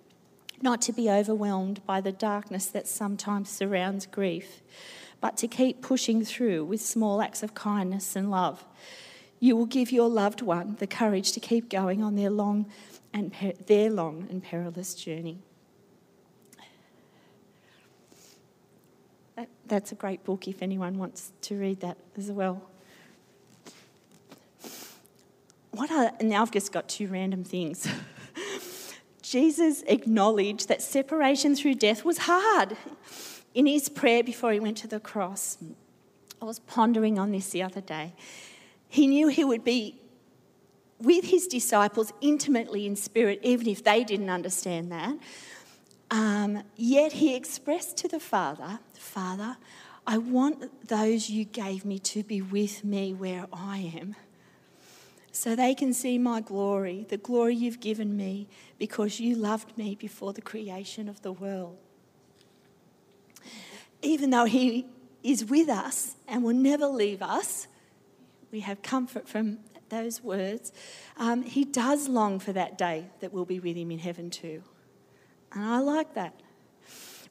not 0.63 0.81
to 0.83 0.93
be 0.93 1.09
overwhelmed 1.09 1.85
by 1.85 2.01
the 2.01 2.11
darkness 2.11 2.67
that 2.67 2.87
sometimes 2.87 3.49
surrounds 3.49 4.05
grief, 4.05 4.61
but 5.21 5.37
to 5.37 5.47
keep 5.47 5.81
pushing 5.81 6.23
through 6.23 6.65
with 6.65 6.81
small 6.81 7.21
acts 7.21 7.43
of 7.43 7.53
kindness 7.53 8.15
and 8.15 8.31
love. 8.31 8.65
You 9.39 9.55
will 9.57 9.65
give 9.65 9.91
your 9.91 10.09
loved 10.09 10.41
one 10.41 10.77
the 10.79 10.87
courage 10.87 11.33
to 11.33 11.39
keep 11.39 11.69
going 11.69 12.01
on 12.01 12.15
their 12.15 12.29
long 12.29 12.71
and 13.13 13.31
per- 13.31 13.53
their 13.67 13.89
long 13.89 14.27
and 14.29 14.41
perilous 14.41 14.95
journey. 14.95 15.39
That, 19.35 19.49
that's 19.67 19.91
a 19.91 19.95
great 19.95 20.23
book 20.23 20.47
if 20.47 20.61
anyone 20.61 20.97
wants 20.97 21.33
to 21.41 21.59
read 21.59 21.81
that 21.81 21.97
as 22.17 22.31
well 22.31 22.69
what 25.73 25.91
are, 25.91 26.11
now 26.21 26.41
I've 26.41 26.51
just 26.51 26.71
got 26.71 26.87
two 26.87 27.07
random 27.07 27.43
things. 27.43 27.87
Jesus 29.33 29.81
acknowledged 29.87 30.67
that 30.67 30.79
separation 30.79 31.55
through 31.55 31.73
death 31.73 32.05
was 32.05 32.19
hard 32.19 32.77
in 33.55 33.65
his 33.65 33.89
prayer 33.89 34.23
before 34.23 34.53
he 34.53 34.59
went 34.59 34.77
to 34.77 34.87
the 34.87 34.99
cross. 34.99 35.57
I 36.39 36.45
was 36.45 36.59
pondering 36.59 37.17
on 37.17 37.31
this 37.31 37.49
the 37.49 37.63
other 37.63 37.81
day. 37.81 38.13
He 38.87 39.07
knew 39.07 39.29
he 39.29 39.43
would 39.43 39.63
be 39.63 39.99
with 40.99 41.25
his 41.25 41.47
disciples 41.47 42.13
intimately 42.21 42.85
in 42.85 42.95
spirit, 42.95 43.39
even 43.41 43.65
if 43.65 43.83
they 43.83 44.03
didn't 44.03 44.29
understand 44.29 44.91
that. 44.91 45.17
Um, 46.11 46.61
yet 46.75 47.13
he 47.13 47.35
expressed 47.35 47.97
to 47.97 48.07
the 48.07 48.19
Father, 48.19 48.81
Father, 48.93 49.57
I 50.05 50.19
want 50.19 50.87
those 50.87 51.31
you 51.31 51.45
gave 51.45 51.85
me 51.85 51.97
to 51.97 52.21
be 52.21 52.43
with 52.43 52.83
me 52.83 53.15
where 53.15 53.47
I 53.51 53.91
am 53.99 54.15
so 55.35 55.55
they 55.55 55.73
can 55.73 55.93
see 55.93 56.19
my 56.19 56.41
glory, 56.41 57.07
the 57.09 57.17
glory 57.17 57.55
you've 57.55 57.79
given 57.79 58.15
me 58.15 58.47
because 58.77 59.19
you 59.19 59.35
loved 59.35 59.75
me 59.75 59.95
before 59.95 60.31
the 60.31 60.43
creation 60.43 61.09
of 61.09 61.23
the 61.23 61.31
world. 61.31 61.75
Even 64.03 64.29
though 64.29 64.45
He 64.45 64.85
is 65.23 65.43
with 65.43 65.69
us 65.69 66.15
and 66.27 66.43
will 66.43 66.53
never 66.53 66.85
leave 66.85 67.23
us, 67.23 67.67
we 68.51 68.59
have 68.59 68.83
comfort 68.83 69.27
from 69.27 69.57
those 69.89 70.21
words. 70.21 70.71
Um, 71.17 71.41
he 71.41 71.65
does 71.65 72.07
long 72.07 72.37
for 72.39 72.53
that 72.53 72.77
day 72.77 73.07
that 73.19 73.33
we'll 73.33 73.45
be 73.45 73.59
with 73.59 73.75
Him 73.75 73.89
in 73.89 73.99
heaven 73.99 74.29
too. 74.29 74.61
And 75.51 75.65
I 75.65 75.79
like 75.79 76.13
that. 76.13 76.39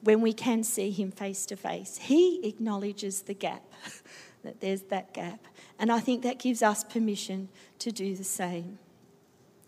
When 0.01 0.19
we 0.19 0.33
can 0.33 0.65
see 0.65 0.91
Him 0.91 1.09
face 1.09 1.45
to 1.45 1.55
face, 1.55 1.97
He 1.97 2.45
acknowledges 2.45 3.21
the 3.21 3.33
gap, 3.33 3.63
that 4.43 4.59
there's 4.59 4.81
that 4.83 5.13
gap. 5.13 5.47
And 5.79 5.91
I 5.91 5.99
think 5.99 6.23
that 6.23 6.39
gives 6.39 6.61
us 6.61 6.83
permission 6.83 7.49
to 7.79 7.91
do 7.91 8.15
the 8.15 8.23
same. 8.23 8.79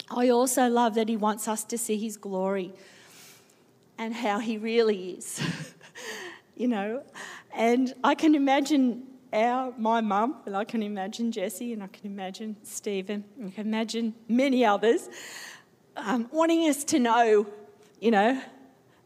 I 0.10 0.30
also 0.30 0.68
love 0.68 0.96
that 0.96 1.10
he 1.10 1.18
wants 1.18 1.48
us 1.48 1.64
to 1.66 1.78
see 1.78 1.98
his 1.98 2.16
glory 2.16 2.74
and 3.98 4.14
how 4.14 4.40
he 4.40 4.58
really 4.58 5.12
is. 5.12 5.42
you 6.56 6.68
know, 6.68 7.04
and 7.54 7.94
I 8.04 8.16
can 8.16 8.36
imagine 8.36 9.04
our 9.34 9.74
my 9.78 10.02
mum, 10.02 10.38
and 10.46 10.56
I 10.56 10.64
can 10.64 10.82
imagine 10.82 11.32
Jesse, 11.32 11.74
and 11.74 11.84
I 11.84 11.88
can 11.88 12.06
imagine 12.06 12.56
Stephen, 12.64 13.26
and 13.38 13.48
I 13.48 13.52
can 13.52 13.68
imagine 13.68 14.14
many 14.28 14.64
others 14.64 15.10
um, 15.98 16.30
wanting 16.32 16.70
us 16.70 16.84
to 16.86 17.00
know, 17.00 17.48
you 18.00 18.12
know, 18.12 18.42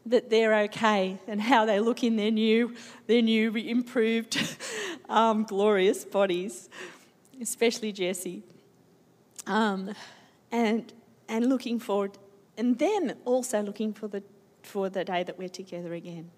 that 0.06 0.30
they're 0.30 0.62
okay 0.62 1.18
and 1.26 1.40
how 1.40 1.64
they 1.64 1.78
look 1.78 2.02
in 2.02 2.16
their 2.16 2.30
new, 2.30 2.74
their 3.06 3.22
new 3.22 3.54
improved, 3.54 4.38
um, 5.10 5.44
glorious 5.44 6.04
bodies, 6.04 6.70
especially 7.40 7.92
Jesse. 7.92 8.42
Um, 9.46 9.94
and, 10.50 10.92
and 11.28 11.48
looking 11.48 11.78
forward, 11.78 12.12
and 12.56 12.78
them 12.78 13.12
also 13.24 13.62
looking 13.62 13.92
for 13.92 14.08
the, 14.08 14.22
for 14.62 14.88
the 14.88 15.04
day 15.04 15.22
that 15.22 15.38
we're 15.38 15.48
together 15.48 15.92
again. 15.92 16.30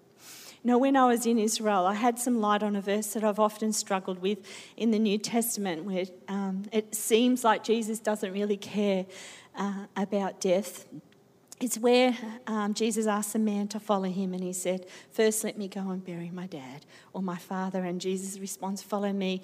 Now, 0.65 0.77
when 0.77 0.95
I 0.95 1.07
was 1.07 1.25
in 1.25 1.39
Israel, 1.39 1.85
I 1.85 1.93
had 1.93 2.17
some 2.17 2.39
light 2.39 2.63
on 2.63 2.77
a 2.77 2.81
verse 2.81 3.13
that 3.13 3.23
I've 3.23 3.39
often 3.39 3.73
struggled 3.73 4.19
with 4.19 4.39
in 4.77 4.91
the 4.91 4.99
New 4.99 5.17
Testament, 5.17 5.83
where 5.83 6.05
um, 6.29 6.63
it 6.71 6.95
seems 6.95 7.43
like 7.43 7.65
Jesus 7.65 7.99
doesn't 7.99 8.31
really 8.31 8.55
care 8.55 9.05
uh, 9.57 9.87
about 9.97 10.39
death. 10.39 10.85
It's 11.63 11.77
where 11.77 12.13
um, 12.45 12.73
Jesus 12.73 13.07
asked 13.07 13.35
a 13.35 13.39
man 13.39 13.69
to 13.69 13.79
follow 13.79 14.09
him, 14.09 14.33
and 14.33 14.43
he 14.43 14.51
said, 14.51 14.85
First, 15.13 15.45
let 15.45 15.57
me 15.57 15.69
go 15.69 15.91
and 15.91 16.03
bury 16.03 16.29
my 16.29 16.45
dad 16.45 16.85
or 17.13 17.21
my 17.21 17.37
father. 17.37 17.85
And 17.85 18.01
Jesus 18.01 18.37
responds, 18.37 18.81
Follow 18.81 19.13
me, 19.13 19.41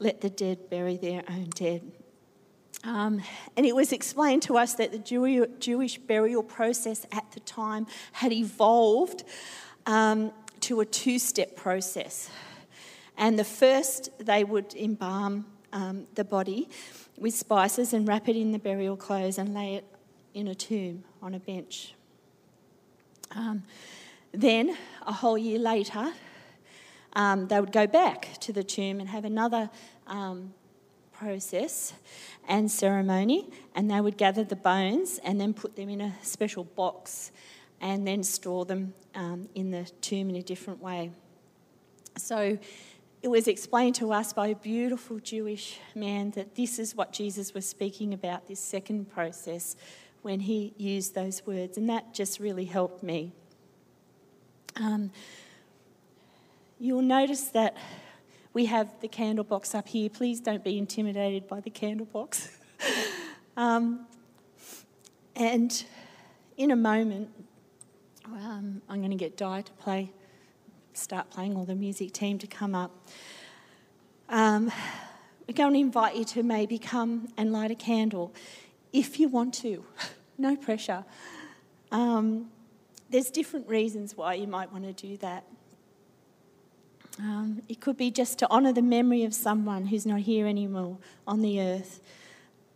let 0.00 0.20
the 0.20 0.30
dead 0.30 0.68
bury 0.68 0.96
their 0.96 1.22
own 1.30 1.50
dead. 1.50 1.82
Um, 2.82 3.22
and 3.56 3.64
it 3.64 3.76
was 3.76 3.92
explained 3.92 4.42
to 4.42 4.56
us 4.58 4.74
that 4.74 4.90
the 4.90 5.46
Jewish 5.60 5.98
burial 5.98 6.42
process 6.42 7.06
at 7.12 7.30
the 7.30 7.40
time 7.40 7.86
had 8.14 8.32
evolved 8.32 9.22
um, 9.86 10.32
to 10.62 10.80
a 10.80 10.84
two 10.84 11.20
step 11.20 11.54
process. 11.54 12.30
And 13.16 13.38
the 13.38 13.44
first, 13.44 14.10
they 14.18 14.42
would 14.42 14.74
embalm 14.74 15.46
um, 15.72 16.08
the 16.16 16.24
body 16.24 16.68
with 17.16 17.34
spices 17.34 17.92
and 17.92 18.08
wrap 18.08 18.28
it 18.28 18.34
in 18.34 18.50
the 18.50 18.58
burial 18.58 18.96
clothes 18.96 19.38
and 19.38 19.54
lay 19.54 19.76
it 19.76 19.84
in 20.34 20.48
a 20.48 20.54
tomb 20.54 21.04
on 21.22 21.34
a 21.34 21.40
bench. 21.40 21.94
Um, 23.32 23.64
then, 24.32 24.76
a 25.06 25.12
whole 25.12 25.38
year 25.38 25.58
later, 25.58 26.12
um, 27.14 27.48
they 27.48 27.60
would 27.60 27.72
go 27.72 27.86
back 27.86 28.38
to 28.40 28.52
the 28.52 28.62
tomb 28.62 29.00
and 29.00 29.08
have 29.08 29.24
another 29.24 29.70
um, 30.06 30.54
process 31.12 31.92
and 32.48 32.70
ceremony, 32.70 33.48
and 33.74 33.90
they 33.90 34.00
would 34.00 34.16
gather 34.16 34.44
the 34.44 34.56
bones 34.56 35.18
and 35.24 35.40
then 35.40 35.52
put 35.52 35.76
them 35.76 35.88
in 35.88 36.00
a 36.00 36.14
special 36.22 36.64
box 36.64 37.32
and 37.80 38.06
then 38.06 38.22
store 38.22 38.64
them 38.64 38.94
um, 39.14 39.48
in 39.54 39.70
the 39.70 39.84
tomb 40.00 40.30
in 40.30 40.36
a 40.36 40.42
different 40.42 40.80
way. 40.80 41.10
So 42.16 42.58
it 43.22 43.28
was 43.28 43.48
explained 43.48 43.96
to 43.96 44.12
us 44.12 44.32
by 44.32 44.48
a 44.48 44.54
beautiful 44.54 45.18
Jewish 45.18 45.78
man 45.94 46.30
that 46.32 46.54
this 46.54 46.78
is 46.78 46.94
what 46.94 47.12
Jesus 47.12 47.52
was 47.52 47.66
speaking 47.66 48.14
about, 48.14 48.48
this 48.48 48.60
second 48.60 49.10
process, 49.10 49.76
when 50.22 50.40
he 50.40 50.74
used 50.76 51.14
those 51.14 51.46
words, 51.46 51.78
and 51.78 51.88
that 51.88 52.14
just 52.14 52.40
really 52.40 52.64
helped 52.64 53.02
me. 53.02 53.32
Um, 54.76 55.10
you'll 56.78 57.02
notice 57.02 57.44
that 57.48 57.76
we 58.52 58.66
have 58.66 59.00
the 59.00 59.08
candle 59.08 59.44
box 59.44 59.74
up 59.74 59.88
here. 59.88 60.10
Please 60.10 60.40
don't 60.40 60.64
be 60.64 60.78
intimidated 60.78 61.46
by 61.48 61.60
the 61.60 61.70
candle 61.70 62.06
box. 62.06 62.56
Um, 63.56 64.06
and 65.36 65.84
in 66.56 66.70
a 66.70 66.76
moment, 66.76 67.28
um, 68.24 68.80
I'm 68.88 69.00
going 69.00 69.10
to 69.10 69.16
get 69.16 69.36
Di 69.36 69.60
to 69.60 69.72
play, 69.72 70.12
start 70.94 71.30
playing, 71.30 71.56
or 71.56 71.66
the 71.66 71.74
music 71.74 72.12
team 72.12 72.38
to 72.38 72.46
come 72.46 72.74
up. 72.74 72.90
Um, 74.30 74.72
we're 75.46 75.54
going 75.54 75.74
to 75.74 75.78
invite 75.78 76.16
you 76.16 76.24
to 76.26 76.42
maybe 76.42 76.78
come 76.78 77.28
and 77.36 77.52
light 77.52 77.70
a 77.70 77.74
candle 77.74 78.32
if 78.92 79.20
you 79.20 79.28
want 79.28 79.54
to, 79.54 79.84
no 80.38 80.56
pressure. 80.56 81.04
Um, 81.92 82.50
there's 83.10 83.30
different 83.30 83.68
reasons 83.68 84.16
why 84.16 84.34
you 84.34 84.46
might 84.46 84.72
want 84.72 84.84
to 84.84 84.92
do 84.92 85.16
that. 85.18 85.44
Um, 87.18 87.60
it 87.68 87.80
could 87.80 87.96
be 87.96 88.10
just 88.10 88.38
to 88.38 88.50
honour 88.50 88.72
the 88.72 88.82
memory 88.82 89.24
of 89.24 89.34
someone 89.34 89.86
who's 89.86 90.06
not 90.06 90.20
here 90.20 90.46
anymore 90.46 90.96
on 91.26 91.42
the 91.42 91.60
earth, 91.60 92.00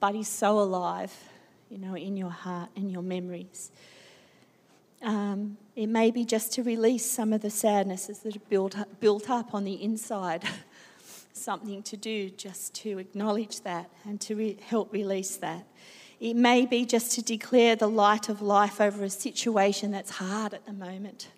but 0.00 0.14
is 0.14 0.28
so 0.28 0.58
alive, 0.58 1.14
you 1.70 1.78
know, 1.78 1.96
in 1.96 2.16
your 2.16 2.30
heart 2.30 2.68
and 2.76 2.90
your 2.90 3.02
memories. 3.02 3.70
Um, 5.02 5.56
it 5.76 5.86
may 5.86 6.10
be 6.10 6.24
just 6.24 6.52
to 6.54 6.62
release 6.62 7.08
some 7.08 7.32
of 7.32 7.42
the 7.42 7.50
sadnesses 7.50 8.20
that 8.20 8.36
are 8.36 8.46
built 8.50 8.78
up, 8.78 9.00
built 9.00 9.30
up 9.30 9.54
on 9.54 9.64
the 9.64 9.82
inside. 9.82 10.44
Something 11.32 11.82
to 11.84 11.96
do 11.96 12.30
just 12.30 12.74
to 12.76 12.98
acknowledge 12.98 13.60
that 13.62 13.90
and 14.04 14.20
to 14.22 14.34
re- 14.34 14.58
help 14.66 14.92
release 14.92 15.36
that. 15.36 15.66
It 16.20 16.34
may 16.34 16.64
be 16.66 16.84
just 16.84 17.12
to 17.12 17.22
declare 17.22 17.76
the 17.76 17.88
light 17.88 18.28
of 18.28 18.40
life 18.40 18.80
over 18.80 19.04
a 19.04 19.10
situation 19.10 19.90
that's 19.90 20.12
hard 20.12 20.54
at 20.54 20.64
the 20.64 20.72
moment. 20.72 21.28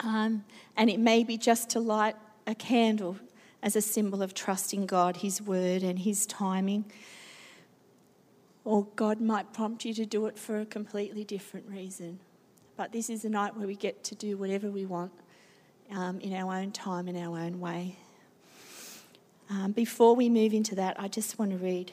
Um, 0.00 0.44
and 0.76 0.90
it 0.90 0.98
may 0.98 1.24
be 1.24 1.36
just 1.36 1.70
to 1.70 1.80
light 1.80 2.16
a 2.46 2.54
candle 2.54 3.16
as 3.62 3.76
a 3.76 3.80
symbol 3.80 4.22
of 4.22 4.34
trusting 4.34 4.86
God, 4.86 5.18
His 5.18 5.40
word, 5.40 5.82
and 5.82 5.98
His 5.98 6.26
timing. 6.26 6.84
Or 8.64 8.86
God 8.96 9.20
might 9.20 9.52
prompt 9.52 9.84
you 9.84 9.94
to 9.94 10.06
do 10.06 10.26
it 10.26 10.38
for 10.38 10.60
a 10.60 10.66
completely 10.66 11.24
different 11.24 11.68
reason. 11.68 12.20
But 12.76 12.92
this 12.92 13.08
is 13.08 13.24
a 13.24 13.28
night 13.28 13.56
where 13.56 13.66
we 13.66 13.76
get 13.76 14.04
to 14.04 14.14
do 14.14 14.36
whatever 14.36 14.70
we 14.70 14.84
want 14.84 15.12
um, 15.92 16.20
in 16.20 16.34
our 16.34 16.54
own 16.54 16.72
time, 16.72 17.08
in 17.08 17.16
our 17.16 17.38
own 17.38 17.60
way. 17.60 17.96
Um, 19.48 19.72
before 19.72 20.16
we 20.16 20.28
move 20.28 20.54
into 20.54 20.74
that, 20.74 20.98
I 20.98 21.08
just 21.08 21.38
want 21.38 21.50
to 21.52 21.58
read 21.58 21.92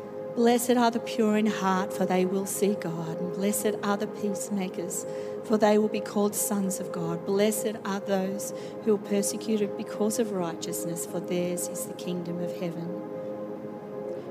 Blessed 0.35 0.71
are 0.71 0.89
the 0.89 0.99
pure 0.99 1.37
in 1.37 1.45
heart, 1.45 1.91
for 1.91 2.05
they 2.05 2.25
will 2.25 2.45
see 2.45 2.75
God. 2.75 3.19
And 3.19 3.33
blessed 3.33 3.75
are 3.83 3.97
the 3.97 4.07
peacemakers, 4.07 5.05
for 5.43 5.57
they 5.57 5.77
will 5.77 5.89
be 5.89 5.99
called 5.99 6.35
sons 6.35 6.79
of 6.79 6.91
God. 6.91 7.25
Blessed 7.25 7.75
are 7.83 7.99
those 7.99 8.53
who 8.85 8.95
are 8.95 8.99
persecuted 8.99 9.75
because 9.75 10.19
of 10.19 10.31
righteousness, 10.31 11.05
for 11.05 11.19
theirs 11.19 11.67
is 11.67 11.85
the 11.85 11.93
kingdom 11.95 12.41
of 12.41 12.55
heaven. 12.61 13.01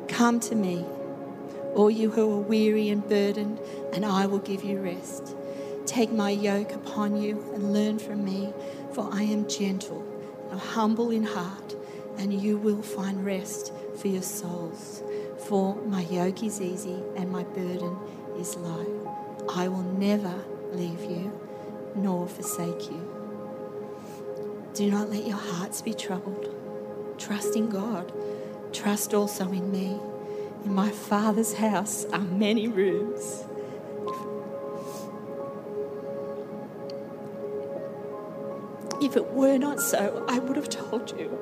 Come 0.08 0.40
to 0.40 0.54
me, 0.54 0.86
all 1.74 1.90
you 1.90 2.10
who 2.12 2.32
are 2.32 2.40
weary 2.40 2.88
and 2.88 3.06
burdened, 3.06 3.60
and 3.92 4.06
I 4.06 4.24
will 4.24 4.38
give 4.38 4.64
you 4.64 4.80
rest. 4.80 5.36
Take 5.84 6.10
my 6.10 6.30
yoke 6.30 6.72
upon 6.72 7.20
you 7.20 7.52
and 7.54 7.74
learn 7.74 7.98
from 7.98 8.24
me, 8.24 8.54
for 8.92 9.08
I 9.12 9.24
am 9.24 9.48
gentle 9.48 10.02
and 10.50 10.58
humble 10.58 11.10
in 11.10 11.24
heart, 11.24 11.76
and 12.16 12.32
you 12.32 12.56
will 12.56 12.82
find 12.82 13.24
rest 13.24 13.72
for 13.96 14.08
your 14.08 14.22
souls. 14.22 15.02
For 15.50 15.74
my 15.74 16.02
yoke 16.02 16.44
is 16.44 16.60
easy 16.60 17.02
and 17.16 17.28
my 17.28 17.42
burden 17.42 17.98
is 18.38 18.54
light. 18.54 18.86
I 19.52 19.66
will 19.66 19.82
never 19.82 20.44
leave 20.70 21.02
you 21.02 21.40
nor 21.96 22.28
forsake 22.28 22.88
you. 22.88 23.02
Do 24.74 24.88
not 24.88 25.10
let 25.10 25.26
your 25.26 25.36
hearts 25.36 25.82
be 25.82 25.92
troubled. 25.92 26.54
Trust 27.18 27.56
in 27.56 27.68
God. 27.68 28.12
Trust 28.72 29.12
also 29.12 29.50
in 29.50 29.72
me. 29.72 29.98
In 30.64 30.72
my 30.72 30.88
Father's 30.88 31.54
house 31.54 32.04
are 32.12 32.20
many 32.20 32.68
rooms. 32.68 33.42
If 39.02 39.16
it 39.16 39.32
were 39.32 39.58
not 39.58 39.80
so, 39.80 40.24
I 40.28 40.38
would 40.38 40.56
have 40.56 40.68
told 40.68 41.10
you. 41.18 41.36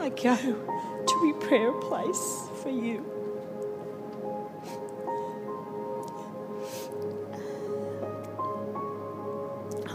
I 0.00 0.08
go 0.08 0.34
to 0.34 1.34
prepare 1.38 1.76
a 1.76 1.80
place 1.82 2.48
for 2.62 2.70
you. 2.70 3.19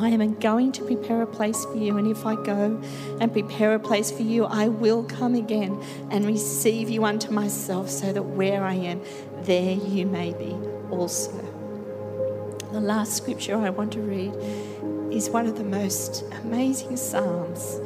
I 0.06 0.10
am 0.10 0.36
going 0.36 0.72
to 0.74 0.86
prepare 0.86 1.24
a 1.24 1.28
place 1.28 1.66
for 1.66 1.78
you. 1.78 1.98
And 1.98 2.08
if 2.08 2.28
I 2.28 2.36
go 2.36 2.80
and 3.20 3.34
prepare 3.34 3.74
a 3.74 3.80
place 3.80 4.12
for 4.12 4.22
you, 4.22 4.46
I 4.46 4.68
will 4.68 5.04
come 5.04 5.34
again 5.34 5.82
and 6.12 6.28
receive 6.28 6.92
you 6.92 7.06
unto 7.06 7.32
myself, 7.32 7.90
so 7.90 8.14
that 8.14 8.22
where 8.22 8.64
I 8.64 8.76
am, 8.76 9.02
there 9.42 9.74
you 9.74 10.06
may 10.06 10.34
be 10.34 10.56
also. 10.92 11.32
The 12.72 12.80
last 12.80 13.18
scripture 13.18 13.58
I 13.58 13.72
want 13.72 13.94
to 13.94 14.00
read 14.00 14.34
is 15.12 15.30
one 15.32 15.48
of 15.48 15.58
the 15.58 15.64
most 15.64 16.24
amazing 16.44 16.98
Psalms, 16.98 17.80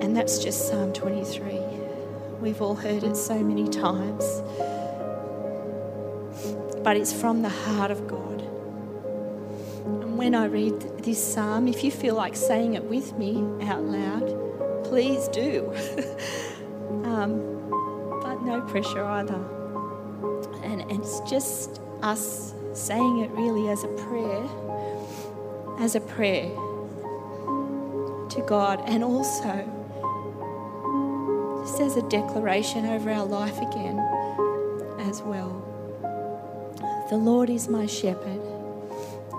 and 0.00 0.16
that's 0.16 0.38
just 0.38 0.68
Psalm 0.68 0.92
23. 0.92 1.58
We've 2.40 2.62
all 2.62 2.76
heard 2.76 3.02
it 3.02 3.16
so 3.16 3.38
many 3.40 3.66
times, 3.68 4.24
but 6.84 6.96
it's 6.96 7.12
from 7.12 7.42
the 7.42 7.48
heart 7.48 7.90
of 7.90 8.06
God 8.06 8.25
when 10.26 10.34
I 10.34 10.46
read 10.46 10.80
this 11.04 11.22
psalm, 11.22 11.68
if 11.68 11.84
you 11.84 11.92
feel 11.92 12.16
like 12.16 12.34
saying 12.34 12.74
it 12.74 12.82
with 12.82 13.16
me 13.16 13.44
out 13.62 13.84
loud, 13.84 14.82
please 14.82 15.28
do. 15.28 15.72
um, 17.04 17.38
but 18.20 18.42
no 18.42 18.60
pressure 18.62 19.04
either. 19.04 19.40
And, 20.64 20.80
and 20.80 21.00
it's 21.00 21.20
just 21.20 21.80
us 22.02 22.54
saying 22.72 23.20
it 23.20 23.30
really 23.30 23.68
as 23.68 23.84
a 23.84 23.86
prayer, 23.86 24.42
as 25.78 25.94
a 25.94 26.00
prayer 26.00 26.48
to 28.30 28.44
God, 28.48 28.82
and 28.88 29.04
also 29.04 29.54
just 31.60 31.80
as 31.80 31.96
a 31.96 32.02
declaration 32.08 32.84
over 32.84 33.12
our 33.12 33.26
life 33.26 33.58
again 33.58 34.00
as 35.08 35.22
well. 35.22 35.62
The 37.10 37.16
Lord 37.16 37.48
is 37.48 37.68
my 37.68 37.86
shepherd. 37.86 38.55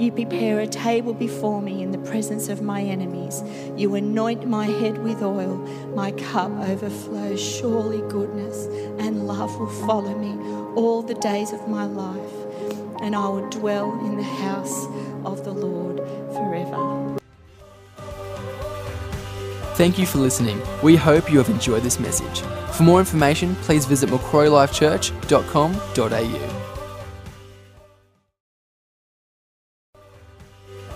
You 0.00 0.10
prepare 0.10 0.58
a 0.60 0.66
table 0.66 1.12
before 1.12 1.60
me 1.60 1.82
in 1.82 1.90
the 1.90 1.98
presence 1.98 2.48
of 2.48 2.62
my 2.62 2.80
enemies. 2.80 3.42
You 3.76 3.94
anoint 3.96 4.48
my 4.48 4.64
head 4.64 5.04
with 5.04 5.22
oil. 5.22 5.58
My 5.94 6.12
cup 6.12 6.50
overflows. 6.52 7.38
Surely 7.38 8.00
goodness 8.10 8.64
and 8.98 9.26
love 9.26 9.60
will 9.60 9.68
follow 9.86 10.16
me 10.16 10.30
all 10.74 11.02
the 11.02 11.12
days 11.12 11.52
of 11.52 11.68
my 11.68 11.84
life, 11.84 12.32
and 13.02 13.14
I 13.14 13.28
will 13.28 13.46
dwell 13.50 13.92
in 14.06 14.16
the 14.16 14.22
house 14.22 14.86
of 15.26 15.44
the 15.44 15.52
Lord 15.52 15.98
forever. 16.32 17.18
Thank 19.74 19.98
you 19.98 20.06
for 20.06 20.16
listening. 20.16 20.62
We 20.82 20.96
hope 20.96 21.30
you 21.30 21.36
have 21.36 21.50
enjoyed 21.50 21.82
this 21.82 22.00
message. 22.00 22.40
For 22.72 22.84
more 22.84 23.00
information, 23.00 23.54
please 23.56 23.84
visit 23.84 24.08
macquarielifechurch.com.au. 24.08 26.59